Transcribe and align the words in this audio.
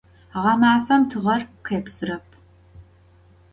Ğemafem 0.43 1.01
tığer 1.09 1.41
khêpsırep. 1.65 2.27